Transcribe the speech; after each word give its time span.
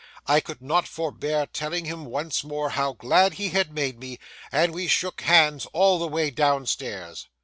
I 0.25 0.39
could 0.39 0.63
not 0.63 0.87
forbear 0.87 1.45
telling 1.45 1.85
him 1.85 2.05
once 2.05 2.43
more 2.43 2.69
how 2.71 2.93
glad 2.93 3.35
he 3.35 3.49
had 3.49 3.71
made 3.71 3.99
me, 3.99 4.17
and 4.51 4.73
we 4.73 4.87
shook 4.87 5.21
hands 5.21 5.67
all 5.73 5.99
the 5.99 6.07
way 6.07 6.31
down 6.31 6.65
stairs. 6.65 7.27